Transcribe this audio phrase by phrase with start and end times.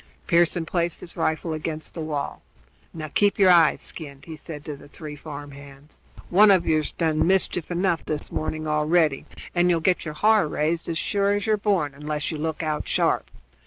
[0.25, 2.41] Pearson placed his rifle against the wall.
[2.91, 5.99] "Now keep your eyes skinned," he said to the three farm hands.
[6.31, 10.89] "One of yer's done mischief enough this morning already, and you'll get your har raised,
[10.89, 13.29] as sure as you're born, unless you look out sharp.